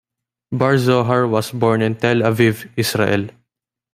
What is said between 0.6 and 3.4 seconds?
Zohar was born in Tel Aviv, Israel.